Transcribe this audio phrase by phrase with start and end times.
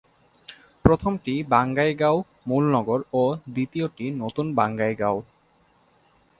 [0.85, 2.17] প্রথমটি বঙাইগাঁও
[2.47, 3.23] মূল নগর ও
[3.53, 5.17] দ্বিতীয়টি নতুন বঙাইগাঁও।